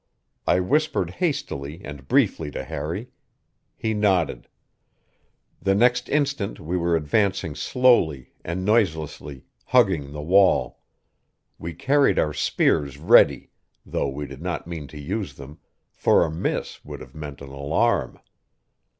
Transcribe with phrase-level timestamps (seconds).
[0.47, 3.09] I whispered hastily and briefly to Harry.
[3.77, 4.47] He nodded.
[5.61, 10.79] The next instant we were advancing slowly and noiselessly, hugging the wall.
[11.59, 13.51] We carried our spears ready,
[13.85, 15.59] though we did not mean to use them,
[15.91, 18.17] for a miss would have meant an alarm.